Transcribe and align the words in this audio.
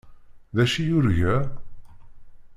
D 0.55 0.57
acu 0.63 0.77
i 0.81 0.83
yurga? 0.87 1.35